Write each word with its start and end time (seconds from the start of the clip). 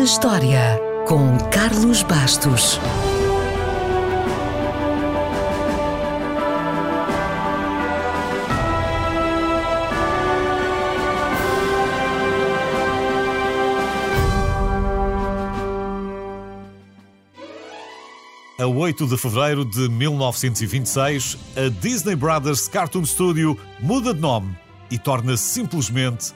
na 0.00 0.04
História, 0.04 0.80
com 1.06 1.36
Carlos 1.50 2.02
Bastos. 2.02 2.80
A 18.58 18.66
8 18.66 19.06
de 19.06 19.18
fevereiro 19.18 19.66
de 19.66 19.86
1926, 19.90 21.36
a 21.54 21.68
Disney 21.68 22.16
Brothers 22.16 22.68
Cartoon 22.68 23.04
Studio 23.04 23.54
muda 23.78 24.14
de 24.14 24.20
nome 24.20 24.56
e 24.90 24.98
torna-se 24.98 25.44
simplesmente 25.44 26.32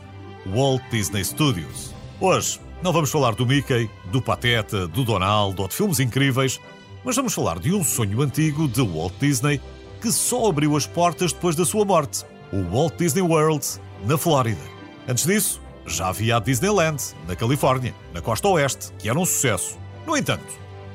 Walt 0.54 0.82
Disney 0.90 1.24
Studios. 1.24 1.94
Hoje, 2.20 2.63
não 2.82 2.92
vamos 2.92 3.10
falar 3.10 3.34
do 3.34 3.46
Mickey, 3.46 3.90
do 4.06 4.20
Pateta, 4.20 4.86
do 4.86 5.04
Donald 5.04 5.60
ou 5.60 5.68
de 5.68 5.74
filmes 5.74 6.00
incríveis, 6.00 6.60
mas 7.04 7.16
vamos 7.16 7.34
falar 7.34 7.58
de 7.58 7.72
um 7.72 7.82
sonho 7.82 8.22
antigo 8.22 8.68
de 8.68 8.82
Walt 8.82 9.14
Disney 9.18 9.60
que 10.00 10.12
só 10.12 10.48
abriu 10.48 10.76
as 10.76 10.86
portas 10.86 11.32
depois 11.32 11.56
da 11.56 11.64
sua 11.64 11.84
morte: 11.84 12.24
o 12.52 12.62
Walt 12.70 12.96
Disney 12.96 13.22
World, 13.22 13.64
na 14.06 14.18
Flórida. 14.18 14.60
Antes 15.08 15.24
disso, 15.24 15.60
já 15.86 16.08
havia 16.08 16.36
a 16.36 16.40
Disneyland, 16.40 17.02
na 17.26 17.36
Califórnia, 17.36 17.94
na 18.12 18.20
costa 18.20 18.48
oeste, 18.48 18.92
que 18.98 19.08
era 19.08 19.18
um 19.18 19.24
sucesso. 19.24 19.78
No 20.06 20.16
entanto, 20.16 20.44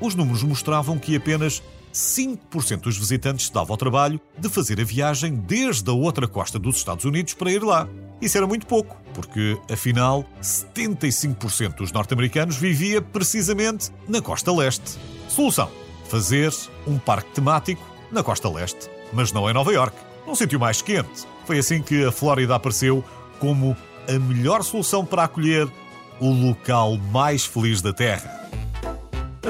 os 0.00 0.14
números 0.14 0.42
mostravam 0.42 0.98
que 0.98 1.16
apenas 1.16 1.62
5% 1.92 2.80
dos 2.82 2.96
visitantes 2.96 3.46
se 3.46 3.52
dava 3.52 3.72
ao 3.72 3.76
trabalho 3.76 4.20
de 4.38 4.48
fazer 4.48 4.80
a 4.80 4.84
viagem 4.84 5.34
desde 5.34 5.90
a 5.90 5.92
outra 5.92 6.28
costa 6.28 6.58
dos 6.58 6.76
Estados 6.76 7.04
Unidos 7.04 7.34
para 7.34 7.50
ir 7.50 7.62
lá. 7.62 7.88
Isso 8.20 8.36
era 8.36 8.46
muito 8.46 8.66
pouco, 8.66 8.96
porque, 9.14 9.58
afinal, 9.70 10.24
75% 10.42 11.76
dos 11.76 11.92
norte-americanos 11.92 12.56
vivia 12.56 13.00
precisamente 13.00 13.90
na 14.08 14.20
costa 14.20 14.52
leste. 14.52 14.98
Solução: 15.28 15.70
fazer 16.08 16.52
um 16.86 16.98
parque 16.98 17.32
temático 17.32 17.82
na 18.10 18.22
costa 18.22 18.48
leste, 18.48 18.90
mas 19.12 19.32
não 19.32 19.48
em 19.48 19.54
Nova 19.54 19.72
York, 19.72 19.96
num 20.26 20.34
sítio 20.34 20.60
mais 20.60 20.82
quente. 20.82 21.26
Foi 21.46 21.58
assim 21.58 21.82
que 21.82 22.04
a 22.04 22.12
Flórida 22.12 22.54
apareceu 22.54 23.04
como 23.38 23.76
a 24.08 24.18
melhor 24.18 24.62
solução 24.62 25.04
para 25.04 25.24
acolher 25.24 25.68
o 26.20 26.30
local 26.30 26.98
mais 27.10 27.44
feliz 27.44 27.80
da 27.80 27.92
Terra. 27.92 28.40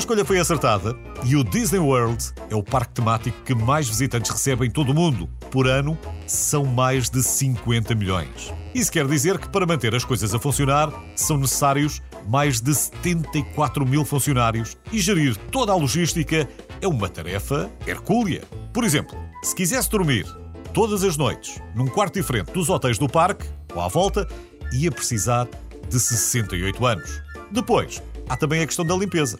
A 0.01 0.03
escolha 0.03 0.25
foi 0.25 0.39
acertada 0.39 0.97
e 1.27 1.37
o 1.37 1.45
Disney 1.45 1.79
World 1.79 2.33
é 2.49 2.57
o 2.57 2.63
parque 2.63 2.95
temático 2.95 3.37
que 3.45 3.55
mais 3.55 3.87
visitantes 3.87 4.31
recebe 4.31 4.67
em 4.67 4.71
todo 4.71 4.93
o 4.93 4.95
mundo. 4.95 5.29
Por 5.51 5.69
ano, 5.69 5.97
são 6.27 6.65
mais 6.65 7.11
de 7.11 7.23
50 7.23 7.95
milhões. 7.95 8.51
Isso 8.75 8.91
quer 8.91 9.07
dizer 9.07 9.39
que 9.39 9.51
para 9.51 9.67
manter 9.67 9.95
as 9.95 10.03
coisas 10.03 10.35
a 10.35 10.39
funcionar 10.39 10.91
são 11.15 11.37
necessários 11.37 12.01
mais 12.27 12.63
de 12.63 12.75
74 12.75 13.85
mil 13.85 14.03
funcionários 14.03 14.75
e 14.91 14.99
gerir 14.99 15.37
toda 15.53 15.73
a 15.73 15.77
logística 15.77 16.49
é 16.81 16.89
uma 16.89 17.11
tarefa 17.11 17.71
hercúlea. 17.87 18.45
Por 18.73 18.85
exemplo, 18.85 19.15
se 19.43 19.55
quisesse 19.55 19.91
dormir 19.91 20.25
todas 20.73 21.05
as 21.05 21.19
noites 21.19 21.61
num 21.75 21.87
quarto 21.87 22.15
diferente 22.15 22.53
dos 22.53 22.71
hotéis 22.71 22.97
do 22.97 23.07
parque 23.07 23.47
ou 23.75 23.83
à 23.83 23.89
volta, 23.89 24.27
ia 24.73 24.91
precisar 24.91 25.47
de 25.91 26.01
68 26.01 26.87
anos. 26.87 27.21
Depois, 27.51 28.03
há 28.31 28.35
também 28.35 28.63
a 28.63 28.67
questão 28.67 28.87
da 28.87 28.97
limpeza. 28.97 29.39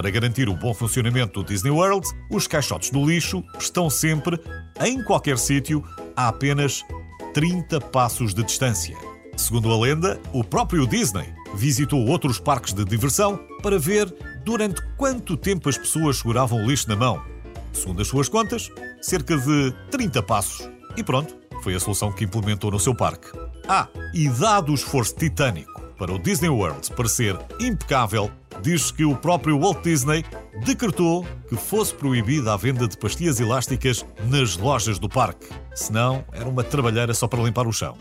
Para 0.00 0.08
garantir 0.08 0.48
o 0.48 0.56
bom 0.56 0.72
funcionamento 0.72 1.42
do 1.42 1.46
Disney 1.46 1.70
World, 1.70 2.08
os 2.30 2.46
caixotes 2.46 2.88
do 2.88 3.04
lixo 3.04 3.44
estão 3.58 3.90
sempre, 3.90 4.40
em 4.82 5.04
qualquer 5.04 5.36
sítio, 5.36 5.84
a 6.16 6.28
apenas 6.28 6.82
30 7.34 7.78
passos 7.82 8.32
de 8.32 8.42
distância. 8.42 8.96
Segundo 9.36 9.70
a 9.70 9.78
lenda, 9.78 10.18
o 10.32 10.42
próprio 10.42 10.86
Disney 10.86 11.30
visitou 11.54 12.02
outros 12.06 12.40
parques 12.40 12.72
de 12.72 12.82
diversão 12.82 13.38
para 13.62 13.78
ver 13.78 14.10
durante 14.42 14.80
quanto 14.96 15.36
tempo 15.36 15.68
as 15.68 15.76
pessoas 15.76 16.16
seguravam 16.16 16.64
o 16.64 16.66
lixo 16.66 16.88
na 16.88 16.96
mão. 16.96 17.22
Segundo 17.70 18.00
as 18.00 18.08
suas 18.08 18.26
contas, 18.26 18.70
cerca 19.02 19.36
de 19.36 19.70
30 19.90 20.22
passos. 20.22 20.66
E 20.96 21.04
pronto, 21.04 21.36
foi 21.62 21.74
a 21.74 21.78
solução 21.78 22.10
que 22.10 22.24
implementou 22.24 22.70
no 22.70 22.80
seu 22.80 22.94
parque. 22.94 23.28
Ah, 23.68 23.86
e 24.14 24.30
dado 24.30 24.72
o 24.72 24.74
esforço 24.74 25.14
titânico 25.14 25.78
para 25.98 26.10
o 26.10 26.18
Disney 26.18 26.48
World 26.48 26.90
parecer 26.92 27.38
impecável, 27.60 28.30
diz 28.60 28.90
que 28.90 29.04
o 29.04 29.16
próprio 29.16 29.58
Walt 29.58 29.82
Disney 29.82 30.24
decretou 30.64 31.26
que 31.48 31.56
fosse 31.56 31.94
proibida 31.94 32.52
a 32.52 32.56
venda 32.56 32.86
de 32.86 32.96
pastilhas 32.96 33.40
elásticas 33.40 34.04
nas 34.28 34.56
lojas 34.56 34.98
do 34.98 35.08
parque. 35.08 35.48
Senão, 35.74 36.24
era 36.32 36.48
uma 36.48 36.62
trabalheira 36.62 37.14
só 37.14 37.26
para 37.26 37.42
limpar 37.42 37.66
o 37.66 37.72
chão. 37.72 37.96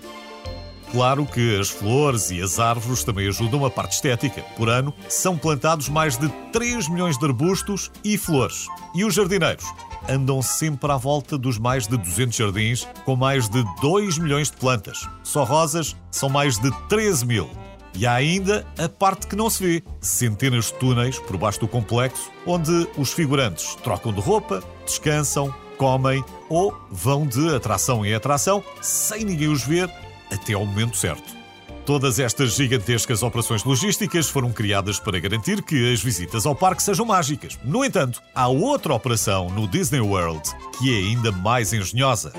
Claro 0.92 1.26
que 1.26 1.60
as 1.60 1.70
flores 1.70 2.32
e 2.32 2.42
as 2.42 2.60
árvores 2.60 3.04
também 3.04 3.28
ajudam 3.28 3.64
a 3.64 3.70
parte 3.70 3.94
estética. 3.94 4.42
Por 4.58 4.70
ano, 4.70 4.94
são 5.08 5.38
plantados 5.38 5.88
mais 5.88 6.18
de 6.18 6.28
3 6.52 6.90
milhões 6.90 7.18
de 7.18 7.26
arbustos 7.26 7.92
e 8.04 8.18
flores. 8.18 8.66
E 8.96 9.06
os 9.06 9.14
jardineiros 9.14 9.66
andam 10.10 10.42
sempre 10.42 10.92
à 10.92 10.98
volta 10.98 11.38
dos 11.38 11.60
mais 11.60 11.88
de 11.88 11.96
200 11.96 12.36
jardins, 12.36 12.88
com 13.06 13.16
mais 13.16 13.48
de 13.48 13.64
2 13.82 14.18
milhões 14.18 14.50
de 14.50 14.58
plantas. 14.58 15.08
Só 15.24 15.44
rosas 15.44 15.96
são 16.10 16.28
mais 16.28 16.58
de 16.58 16.72
13 16.88 17.26
mil. 17.26 17.69
E 18.00 18.08
há 18.08 18.14
ainda 18.14 18.66
a 18.78 18.88
parte 18.88 19.28
que 19.28 19.36
não 19.36 19.50
se 19.50 19.62
vê: 19.62 19.84
centenas 20.00 20.68
de 20.68 20.76
túneis 20.76 21.20
por 21.20 21.36
baixo 21.36 21.60
do 21.60 21.68
complexo, 21.68 22.32
onde 22.48 22.88
os 22.98 23.12
figurantes 23.12 23.76
trocam 23.84 24.14
de 24.14 24.22
roupa, 24.22 24.64
descansam, 24.86 25.54
comem 25.78 26.24
ou 26.48 26.74
vão 26.90 27.28
de 27.28 27.54
atração 27.54 28.06
em 28.06 28.14
atração 28.14 28.64
sem 28.82 29.26
ninguém 29.26 29.50
os 29.50 29.66
ver 29.66 29.92
até 30.32 30.54
ao 30.54 30.66
momento 30.66 30.96
certo. 30.96 31.38
Todas 31.86 32.20
estas 32.20 32.56
gigantescas 32.56 33.22
operações 33.22 33.66
logísticas 33.66 34.30
foram 34.30 34.54
criadas 34.54 34.98
para 34.98 35.20
garantir 35.20 35.62
que 35.62 35.92
as 35.92 36.02
visitas 36.02 36.46
ao 36.46 36.56
parque 36.56 36.82
sejam 36.82 37.06
mágicas. 37.06 37.60
No 37.66 37.84
entanto, 37.84 38.22
há 38.34 38.48
outra 38.48 38.94
operação 38.94 39.50
no 39.50 39.68
Disney 39.68 40.00
World 40.00 40.44
que 40.78 40.94
é 40.94 41.10
ainda 41.10 41.34
mais 41.34 41.74
engenhosa, 41.74 42.32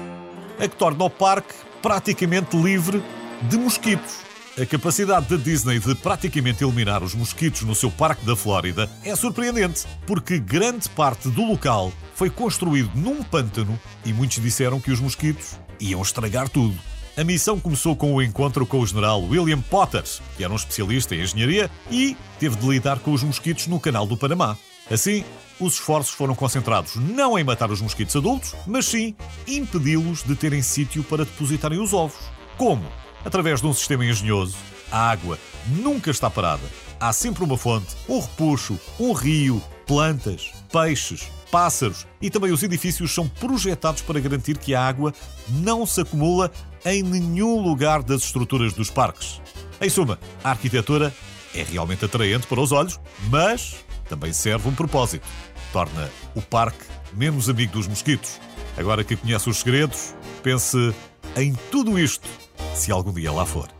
a 0.59 0.67
que 0.67 0.77
torna 0.77 1.05
o 1.05 1.11
parque 1.11 1.53
praticamente 1.83 2.57
livre 2.57 3.03
de 3.43 3.59
mosquitos. 3.59 4.30
A 4.59 4.67
capacidade 4.67 5.29
da 5.29 5.37
Disney 5.37 5.79
de 5.79 5.95
praticamente 5.95 6.65
eliminar 6.65 7.05
os 7.05 7.15
mosquitos 7.15 7.63
no 7.63 7.75
seu 7.75 7.91
parque 7.91 8.27
da 8.27 8.35
Flórida 8.35 8.91
é 9.05 9.15
surpreendente, 9.15 9.87
porque 10.07 10.39
grande 10.39 10.89
parte 10.89 11.29
do 11.29 11.45
local 11.45 11.93
foi 12.15 12.29
construído 12.29 12.91
num 12.97 13.23
pântano 13.23 13.79
e 14.05 14.13
muitos 14.13 14.43
disseram 14.43 14.81
que 14.81 14.91
os 14.91 14.99
mosquitos 14.99 15.57
iam 15.79 16.03
estragar 16.03 16.49
tudo. 16.49 16.77
A 17.17 17.23
missão 17.23 17.61
começou 17.61 17.95
com 17.95 18.13
o 18.13 18.21
encontro 18.21 18.67
com 18.67 18.81
o 18.81 18.87
general 18.87 19.23
William 19.23 19.61
Potter, 19.61 20.03
que 20.37 20.43
era 20.43 20.53
um 20.53 20.57
especialista 20.57 21.15
em 21.15 21.21
engenharia 21.23 21.71
e 21.89 22.17
teve 22.39 22.57
de 22.57 22.67
lidar 22.67 22.99
com 22.99 23.13
os 23.13 23.23
mosquitos 23.23 23.69
no 23.69 23.79
Canal 23.79 24.05
do 24.05 24.17
Panamá. 24.17 24.59
Assim, 24.91 25.25
os 25.61 25.75
esforços 25.75 26.13
foram 26.13 26.35
concentrados 26.35 26.97
não 26.97 27.39
em 27.39 27.45
matar 27.45 27.71
os 27.71 27.81
mosquitos 27.81 28.17
adultos, 28.17 28.55
mas 28.67 28.87
sim 28.87 29.15
impedi-los 29.47 30.25
de 30.25 30.35
terem 30.35 30.61
sítio 30.61 31.05
para 31.05 31.25
depositarem 31.25 31.81
os 31.81 31.93
ovos. 31.93 32.19
Como? 32.59 32.85
Através 33.25 33.61
de 33.61 33.67
um 33.67 33.73
sistema 33.73 34.05
engenhoso, 34.05 34.57
a 34.91 35.11
água 35.11 35.39
nunca 35.67 36.11
está 36.11 36.31
parada. 36.31 36.63
Há 36.99 37.13
sempre 37.13 37.45
uma 37.45 37.57
fonte, 37.57 37.97
um 38.09 38.21
repuxo, 38.21 38.79
um 38.99 39.13
rio, 39.13 39.63
plantas, 39.87 40.53
peixes, 40.73 41.29
pássaros 41.51 42.07
e 42.21 42.31
também 42.31 42.53
os 42.53 42.63
edifícios 42.63 43.13
são 43.13 43.29
projetados 43.29 44.03
para 44.03 44.21
garantir 44.21 44.57
que 44.59 44.75
a 44.75 44.87
água 44.87 45.13
não 45.49 45.85
se 45.85 46.01
acumula 46.01 46.51
em 46.85 47.03
nenhum 47.03 47.61
lugar 47.61 48.03
das 48.03 48.23
estruturas 48.25 48.73
dos 48.73 48.91
parques. 48.91 49.41
Em 49.81 49.89
suma, 49.89 50.19
a 50.45 50.51
arquitetura 50.51 51.15
é 51.55 51.63
realmente 51.63 52.05
atraente 52.05 52.47
para 52.47 52.61
os 52.61 52.73
olhos, 52.73 53.01
mas 53.29 53.77
também 54.09 54.33
serve 54.33 54.69
um 54.69 54.75
propósito. 54.75 55.27
Torna 55.73 56.11
o 56.35 56.43
parque 56.43 56.85
menos 57.13 57.49
amigo 57.49 57.73
dos 57.73 57.87
mosquitos. 57.87 58.41
Agora 58.77 59.05
que 59.05 59.17
conhece 59.17 59.49
os 59.49 59.59
segredos, 59.59 60.15
pense 60.43 60.95
em 61.37 61.55
tudo 61.71 61.99
isto 61.99 62.29
se 62.75 62.93
algum 62.93 63.13
dia 63.13 63.33
lá 63.33 63.45
for. 63.45 63.80